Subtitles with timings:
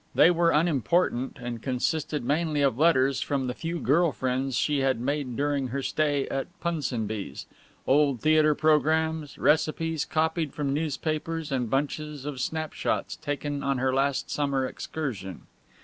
[0.15, 4.99] They were unimportant, and consisted mainly of letters from the few girl friends she had
[4.99, 7.45] made during her stay at Punsonby's
[7.85, 14.31] old theatre programmes, recipes copied from newspapers and bunches of snapshots taken on her last
[14.31, 15.43] summer excursion.